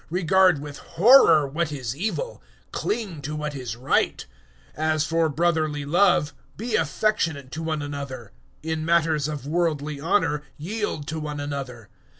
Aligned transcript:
Regard 0.09 0.57
with 0.59 0.79
horror 0.79 1.47
what 1.47 1.71
is 1.71 1.95
evil; 1.95 2.41
cling 2.71 3.21
to 3.21 3.35
what 3.35 3.53
is 3.53 3.75
right. 3.75 4.25
012:010 4.75 4.83
As 4.83 5.05
for 5.05 5.29
brotherly 5.29 5.85
love, 5.85 6.33
be 6.57 6.75
affectionate 6.75 7.51
to 7.51 7.61
one 7.61 7.83
another; 7.83 8.31
in 8.63 8.83
matters 8.83 9.27
of 9.27 9.45
worldly 9.45 10.01
honour, 10.01 10.41
yield 10.57 11.05
to 11.05 11.19
one 11.19 11.39
another. 11.39 11.87